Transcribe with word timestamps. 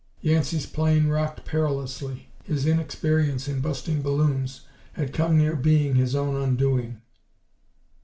Yancey's 0.21 0.65
plane 0.65 1.09
rocked 1.09 1.45
perilously. 1.45 2.31
His 2.45 2.65
inexperience 2.65 3.47
in 3.47 3.61
"busting 3.61 4.01
balloons" 4.01 4.61
had 4.93 5.13
come 5.13 5.37
near 5.37 5.55
being 5.55 5.93
his 5.93 6.15
own 6.15 6.35
undoing. 6.35 7.03